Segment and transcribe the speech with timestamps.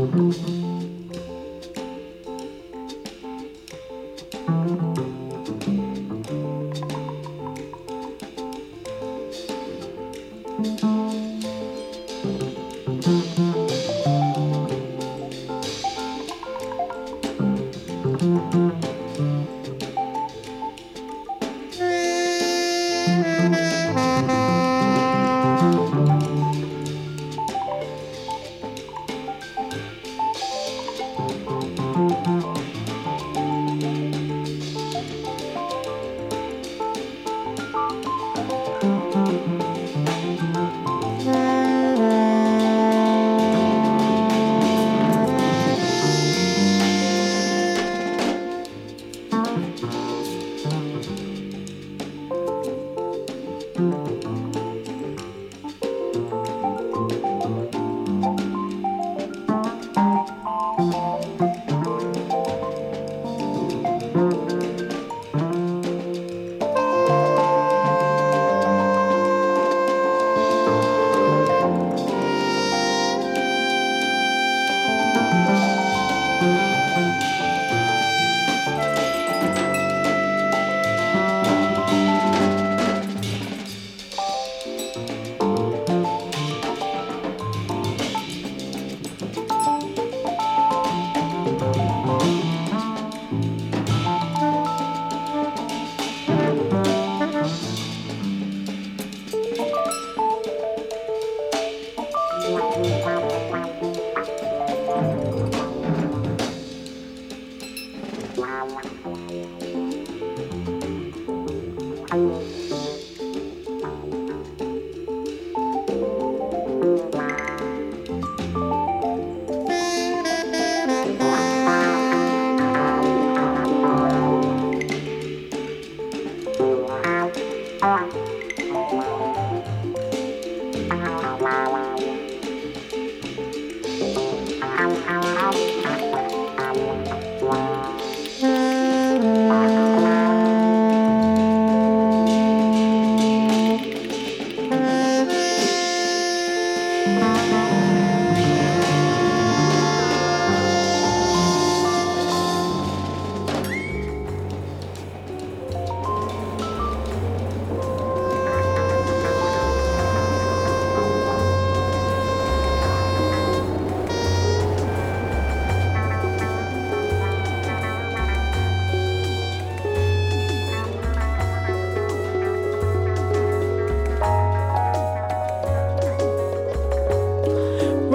[0.00, 0.69] Música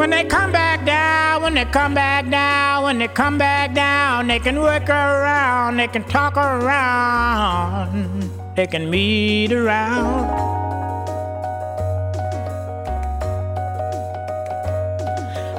[0.06, 4.28] When they come back down, when they come back down, when they come back down,
[4.28, 10.28] they can work around, they can talk around, they can meet around.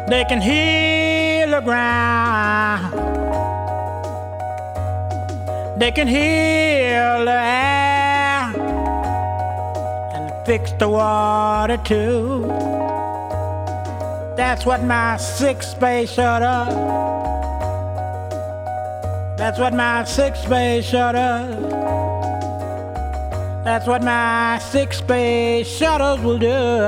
[0.08, 2.94] They can heal the ground.
[5.80, 8.54] They can heal the air
[10.14, 12.65] and fix the water too.
[14.36, 16.66] That's what my six space shuttle.
[19.38, 21.70] That's what my six space shuttle.
[23.64, 26.46] That's what my six space shuttles will do.
[26.46, 26.84] And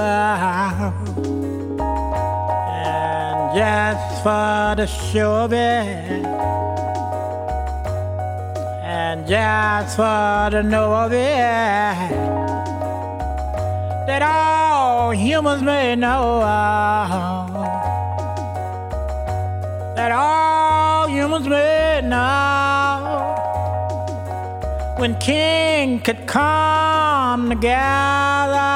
[3.56, 6.26] just for the show of it.
[8.84, 11.16] And just for the know of it.
[14.06, 14.22] That
[15.08, 16.40] all humans may know
[19.96, 23.34] that all humans may know
[24.98, 28.68] when king could come together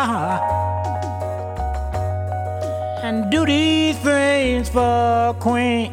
[3.05, 5.93] and do these things for queen.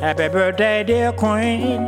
[0.00, 1.84] Happy birthday, dear queen.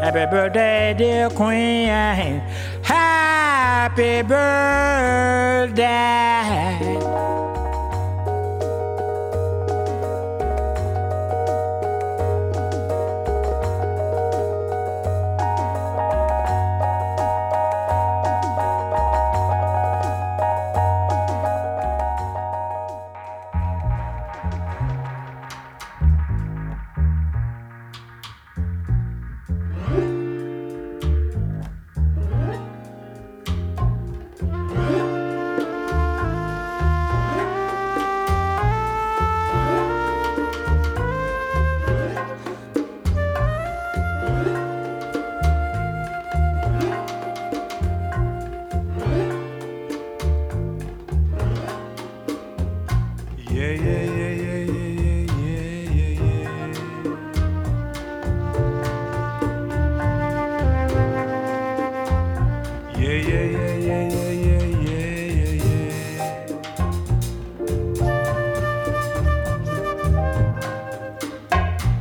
[0.00, 2.40] Happy birthday, dear queen.
[3.98, 5.88] Happy birthday.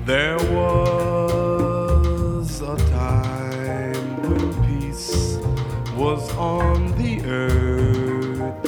[0.07, 1.01] There was
[2.61, 5.37] a time when peace
[5.97, 8.65] was on the earth,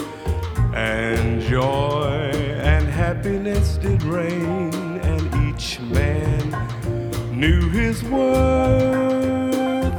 [0.75, 2.31] and joy
[2.61, 6.51] and happiness did reign, and each man
[7.31, 9.95] knew his worth.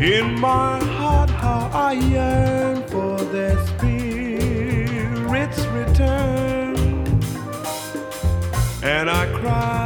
[0.00, 6.76] In my heart, how I yearn for their spirit's return,
[8.84, 9.79] and I cry.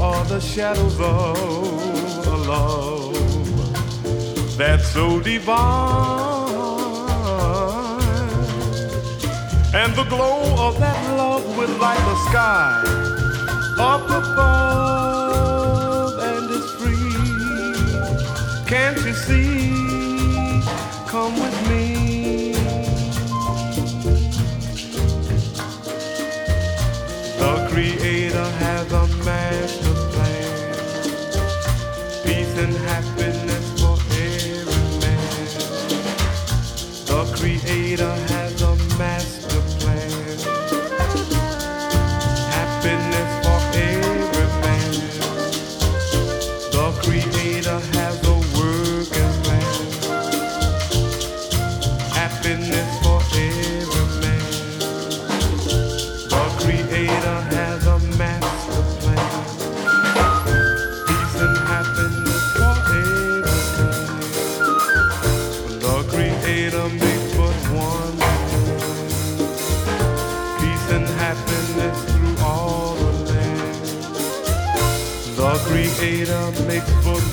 [0.00, 3.14] are the shadows of a love
[4.56, 6.58] that's so divine.
[9.74, 12.82] And the glow of that love will light the sky
[13.78, 17.14] up above and it's free.
[18.66, 19.70] Can't you see?
[21.06, 21.49] Come with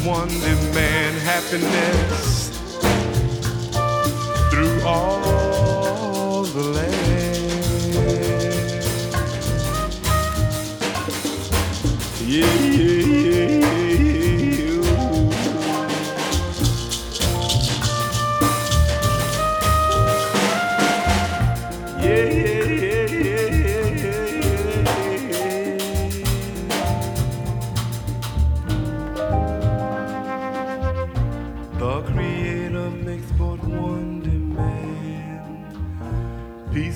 [0.07, 2.36] one demand happiness.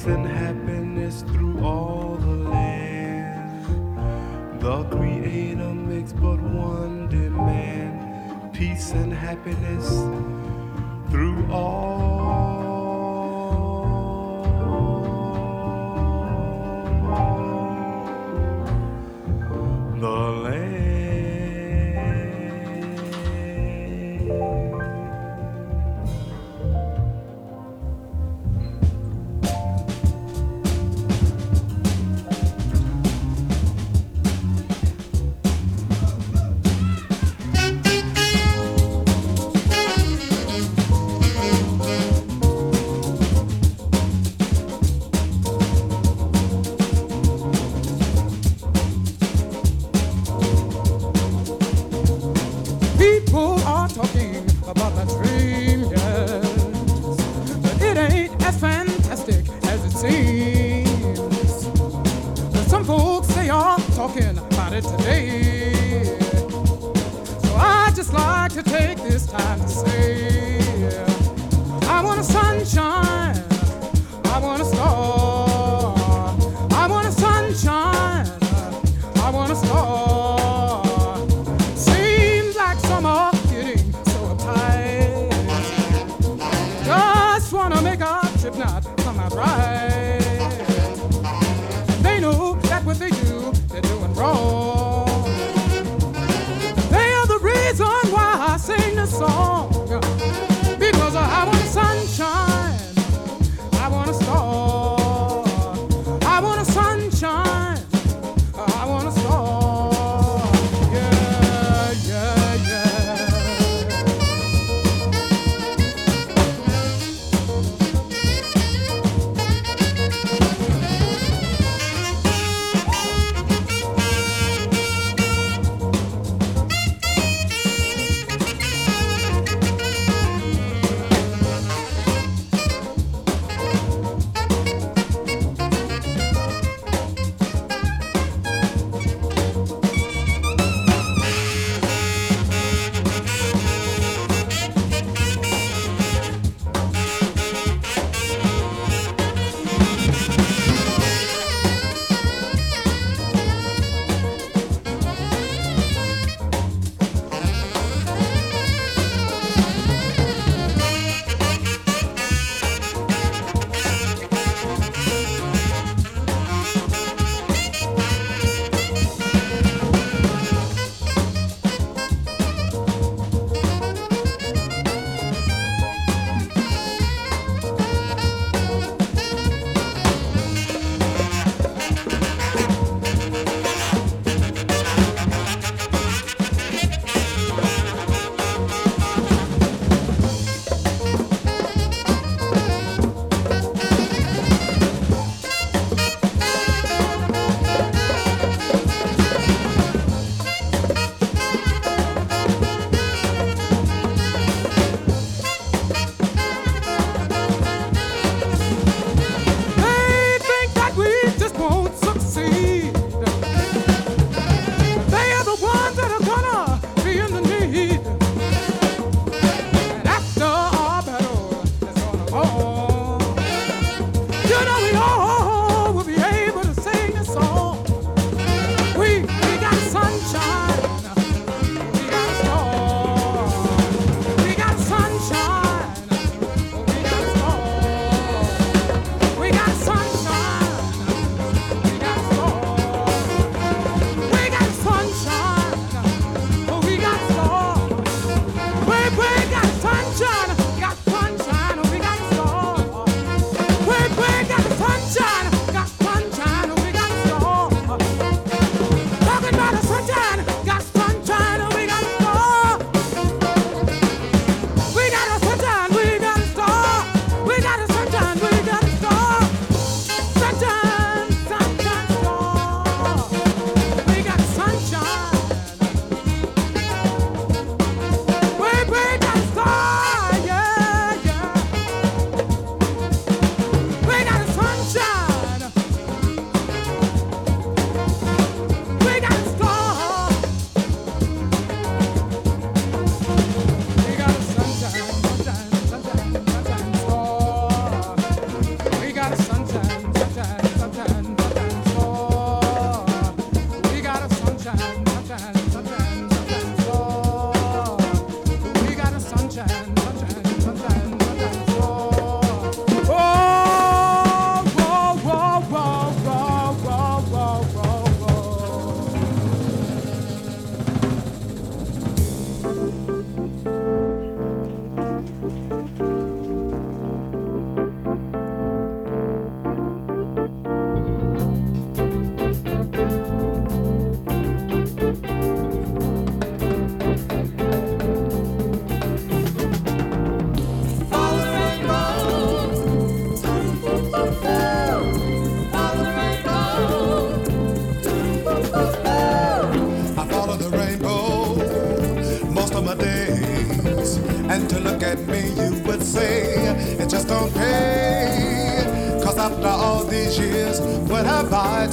[0.01, 3.61] peace and happiness through all the land.
[4.59, 9.87] The Creator makes but one demand peace and happiness
[11.11, 12.10] through all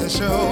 [0.08, 0.47] Show.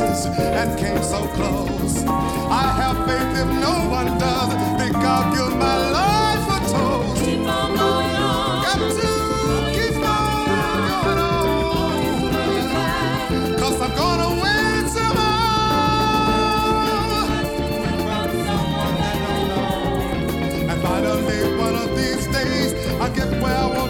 [0.00, 2.04] faces that came so close.
[2.06, 7.24] I have faith if no one does, think I'll give my life a toast.
[7.24, 8.62] Keep on going on.
[8.64, 8.88] Got to
[9.76, 10.40] keep on
[10.92, 11.92] going on.
[13.60, 14.88] Cause I'm gonna win.
[14.96, 15.40] somehow.
[20.70, 23.89] And by the Finally, one of these days, I get where I want.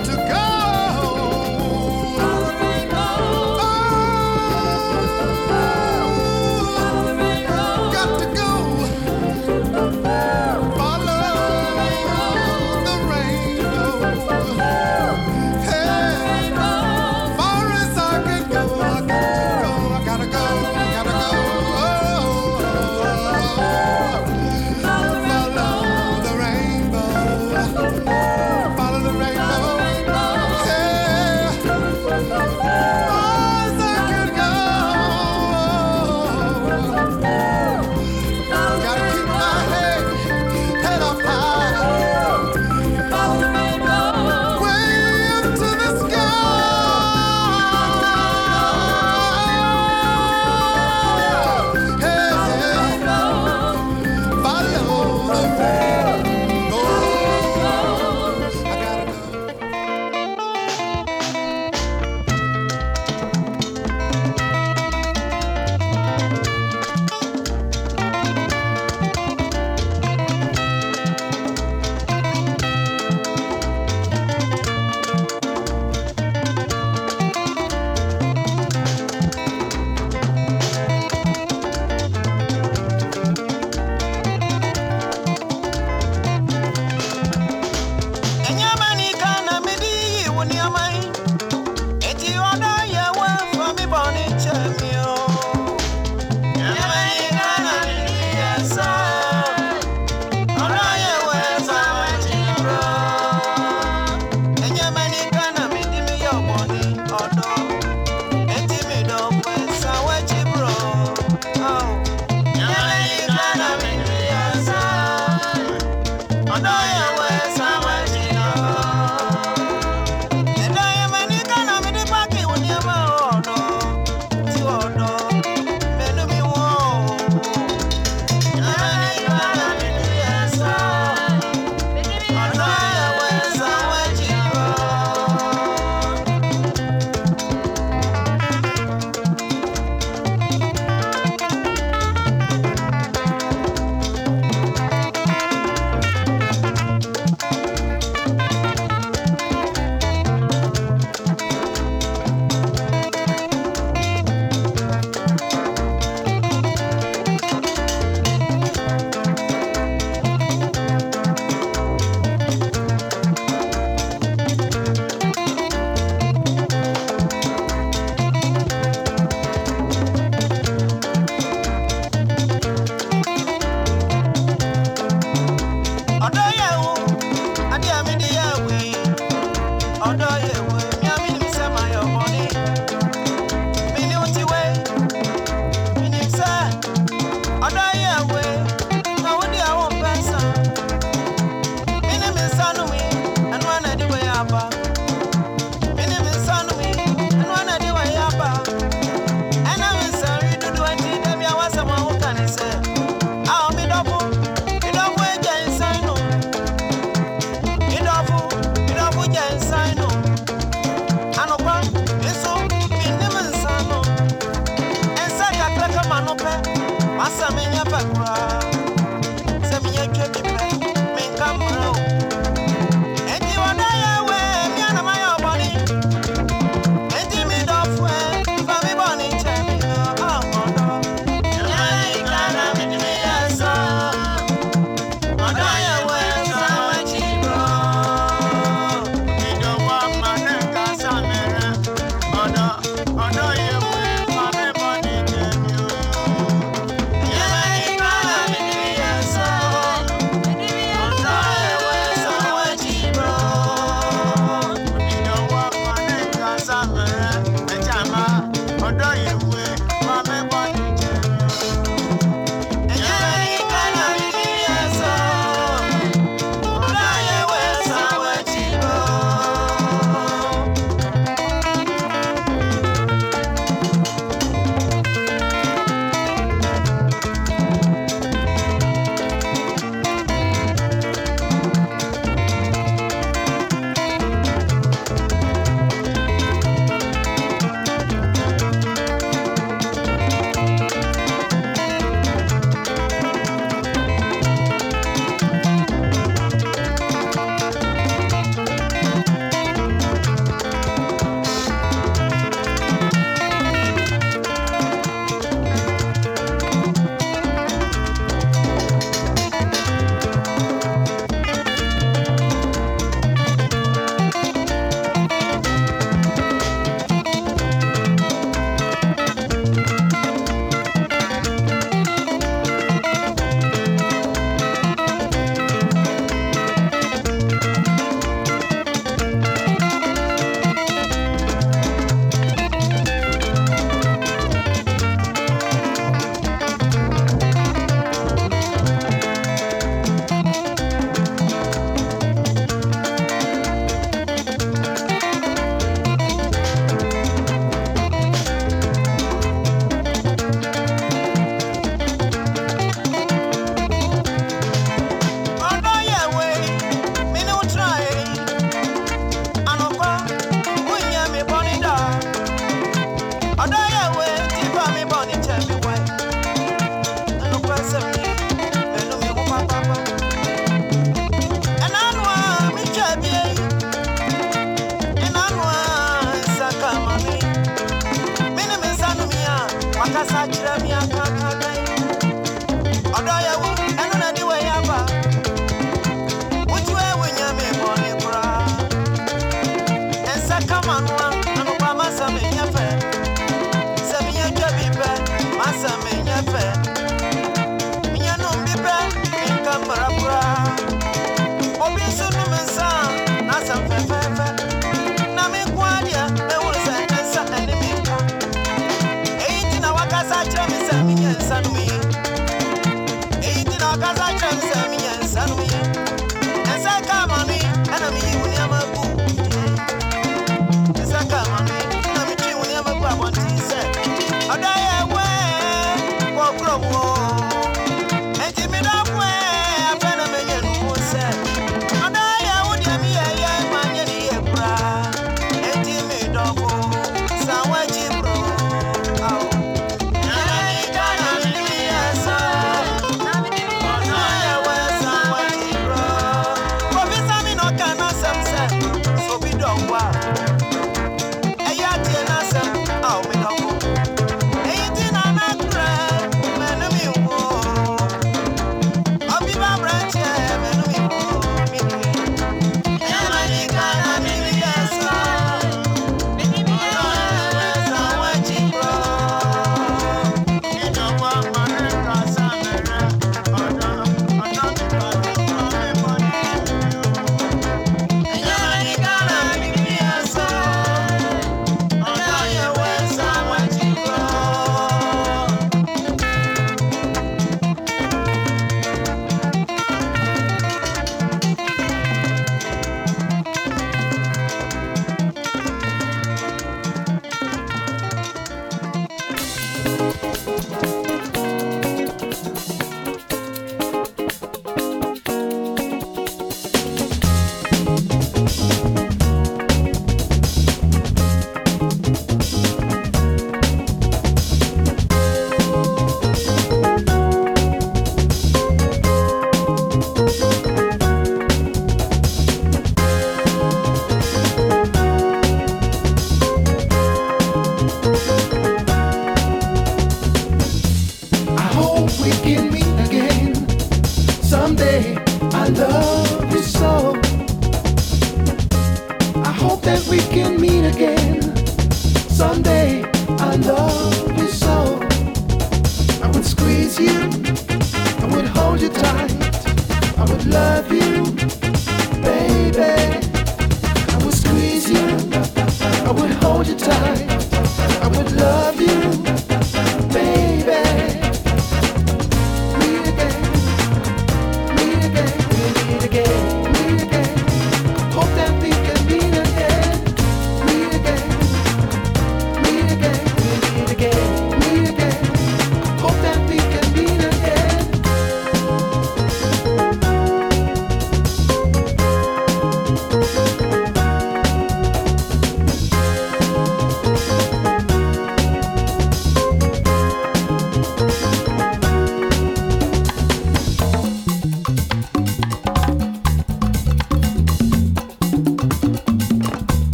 [380.33, 380.60] I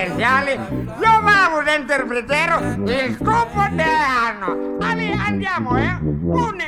[0.00, 4.78] Provinciale, io vado a interpretare il compleanno.
[4.80, 5.98] Allora andiamo, eh?
[6.00, 6.59] Uno,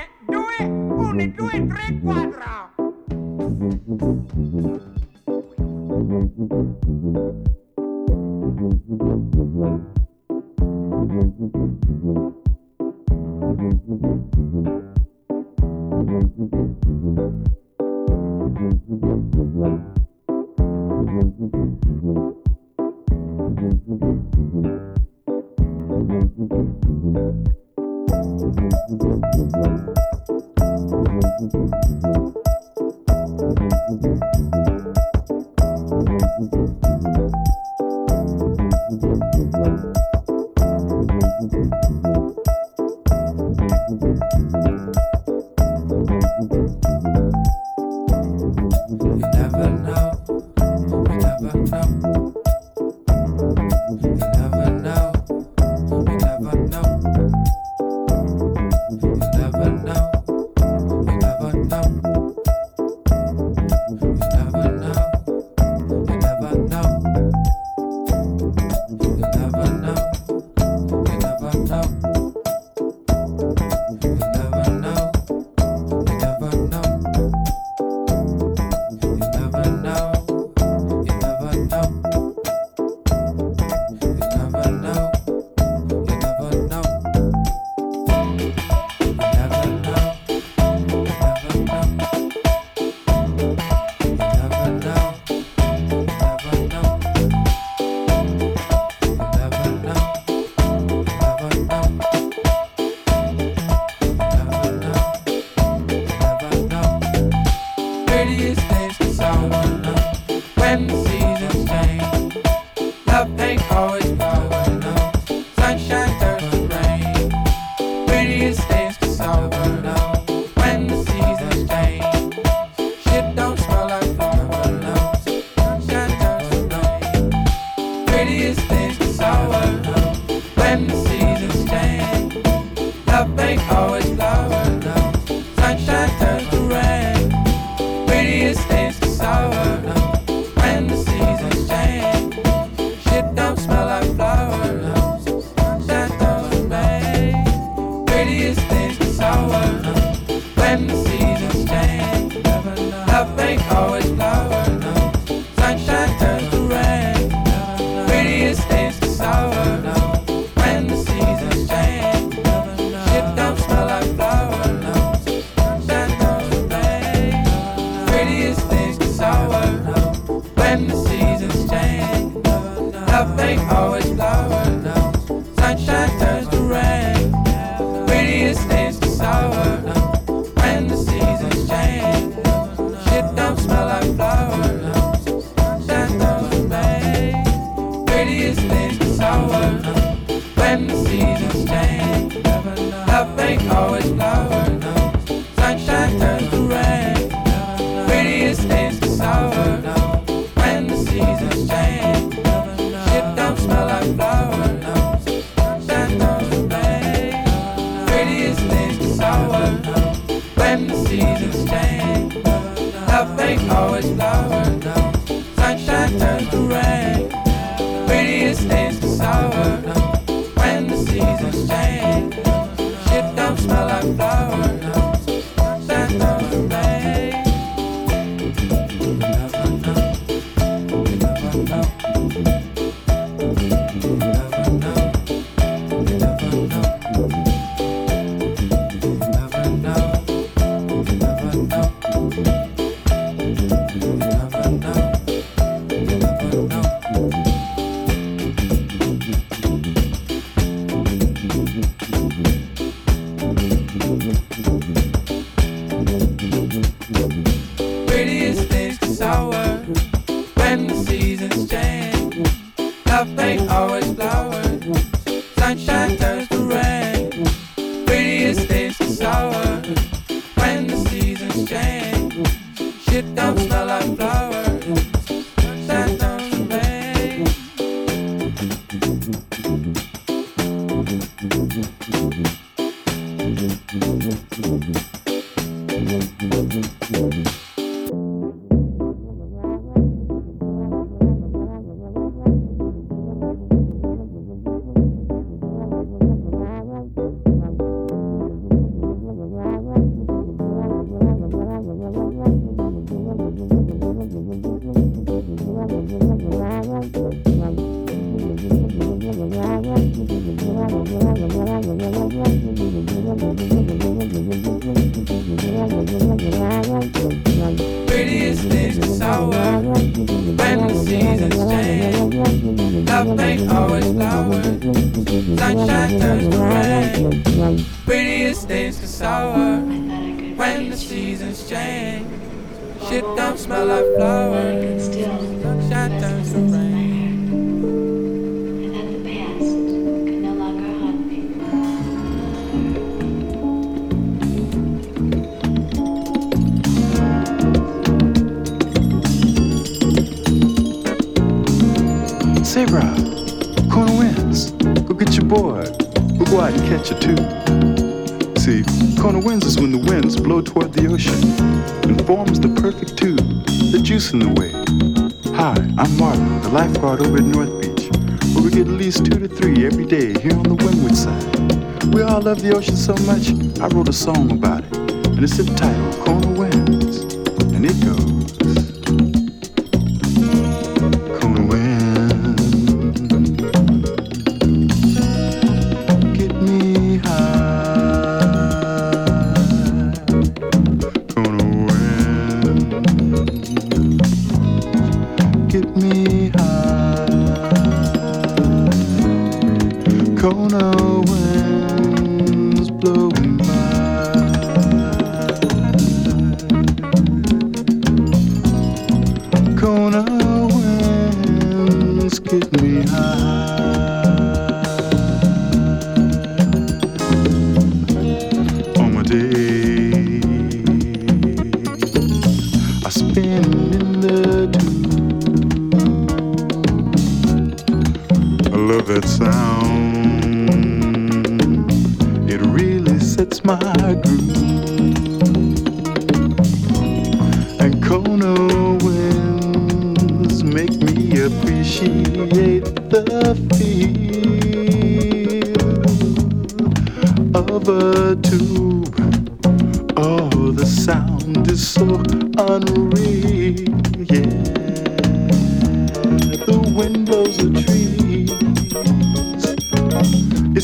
[372.90, 374.96] so much, I wrote a song about it.
[374.96, 376.14] And it's entitled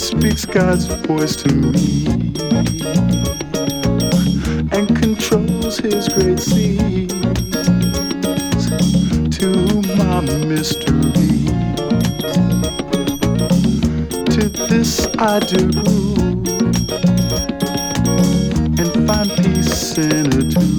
[0.08, 2.06] speaks God's voice to me
[4.72, 7.12] and controls his great seas
[9.36, 11.44] to my mystery.
[14.32, 15.68] To this I do
[18.80, 20.77] and find peace in a do.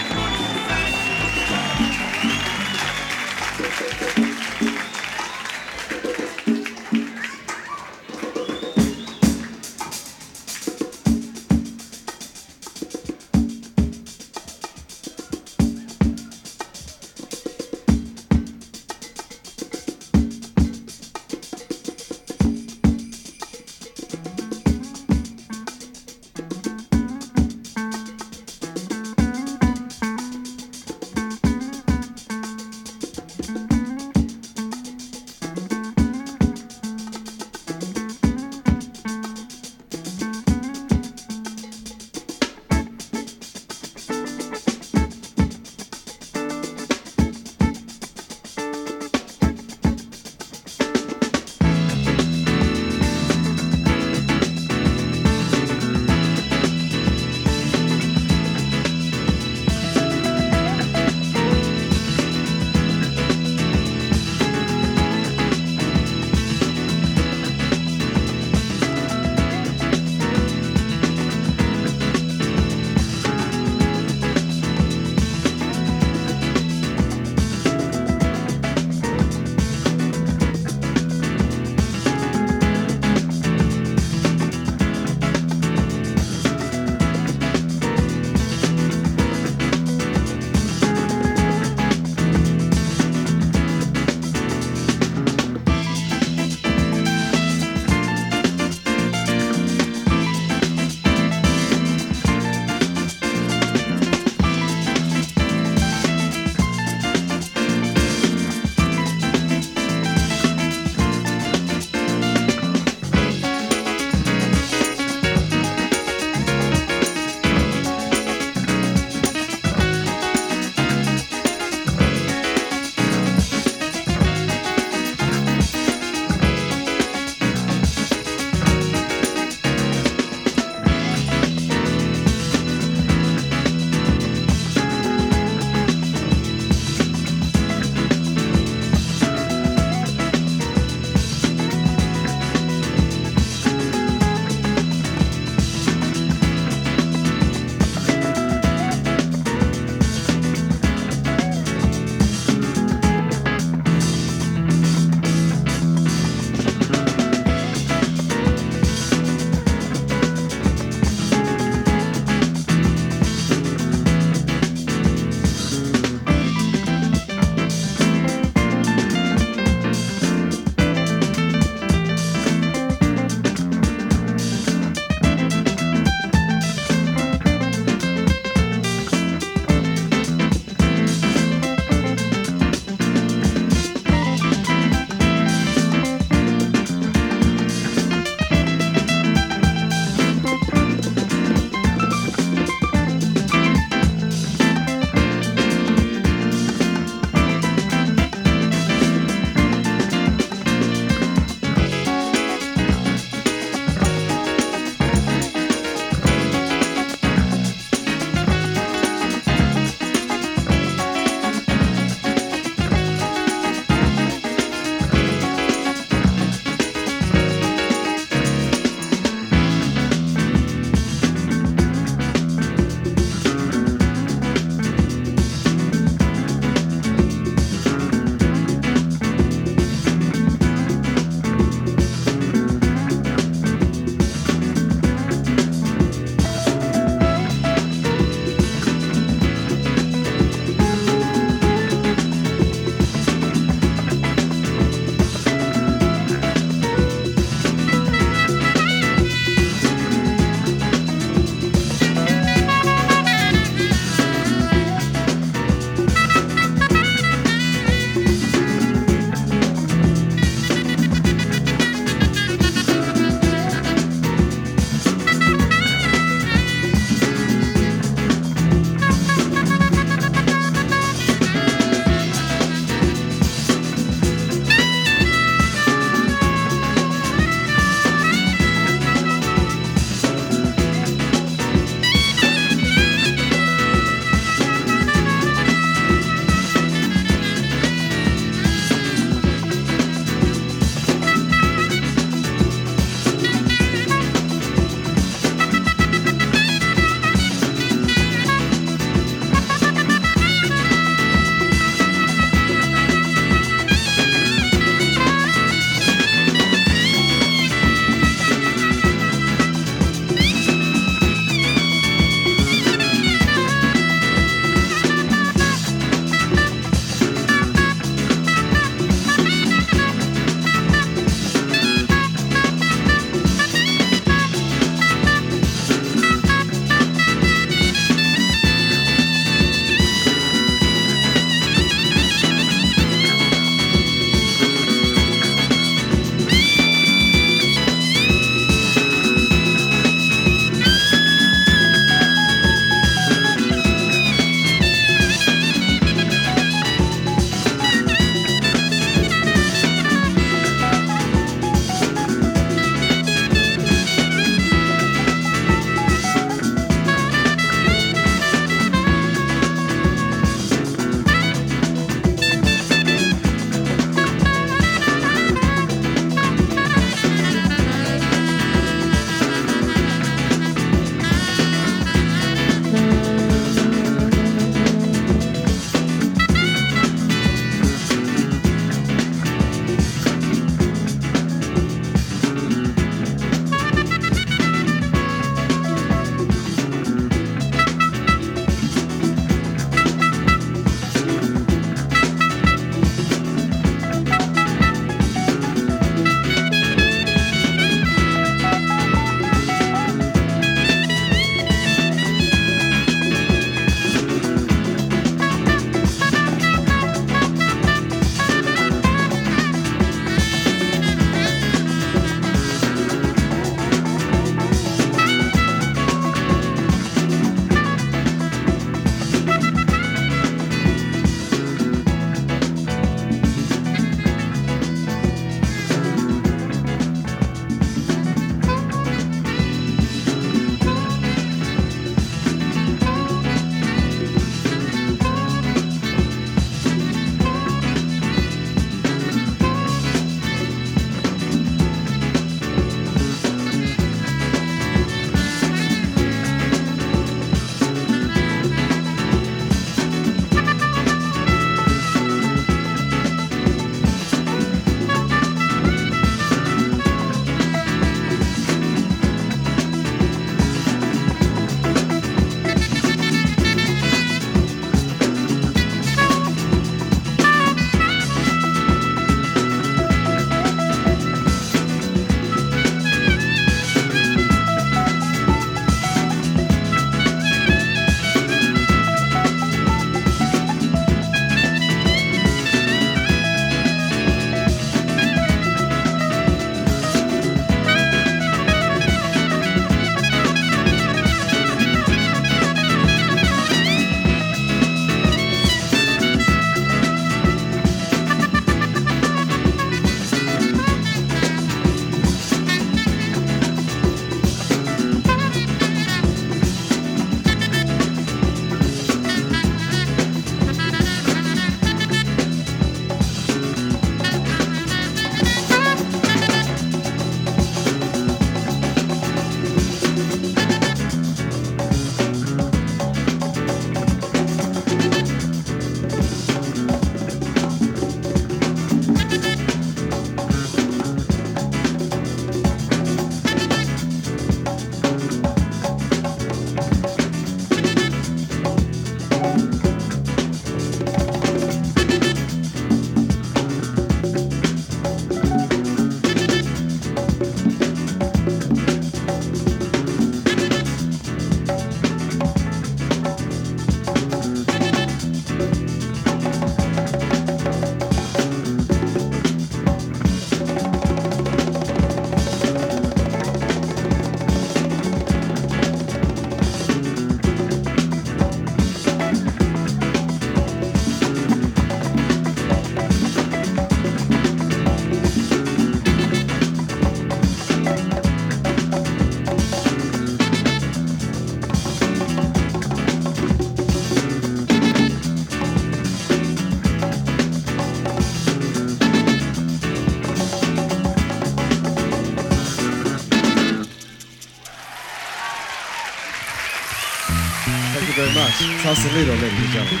[598.58, 598.82] Very much.
[598.82, 600.00] Sausalito, ladies and gentlemen.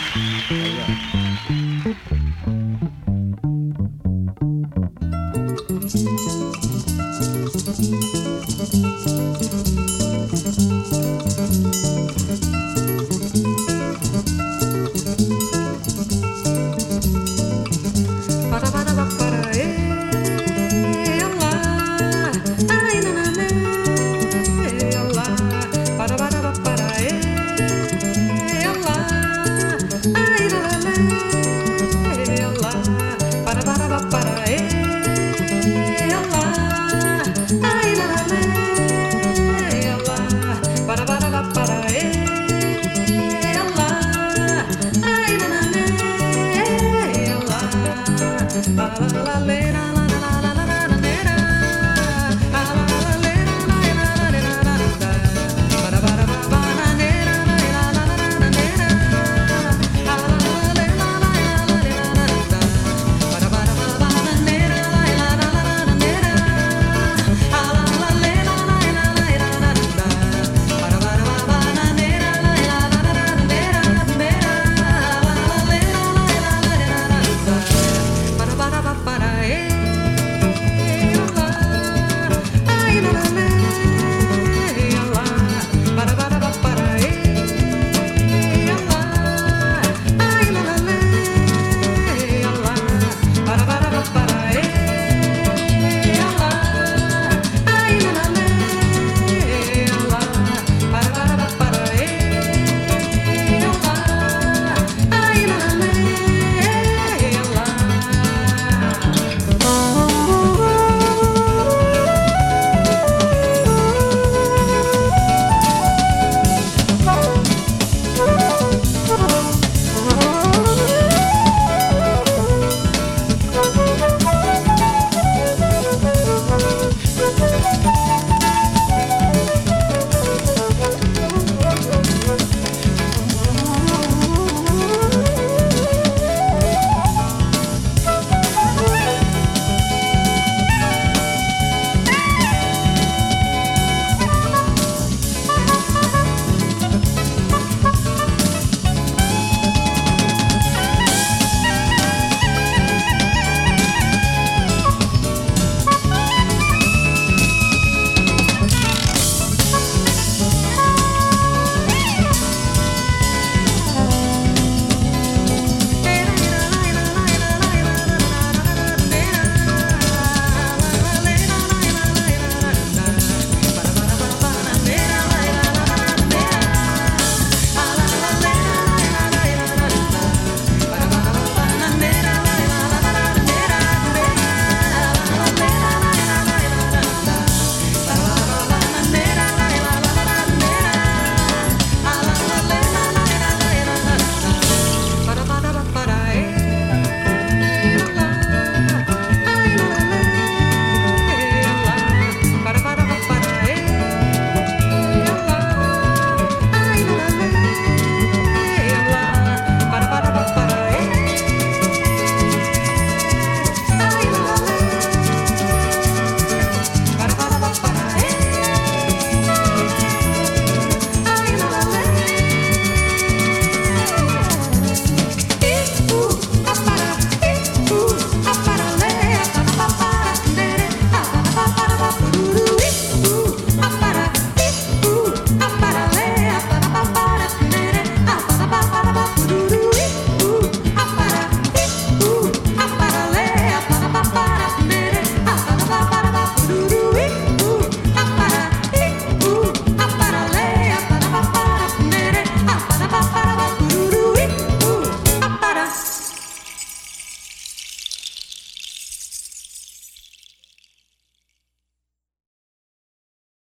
[0.50, 1.07] All